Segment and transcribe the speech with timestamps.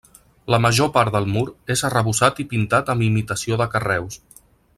[0.53, 1.43] La major part del mur
[1.75, 4.19] és arrebossat i pintat amb imitació de carreus.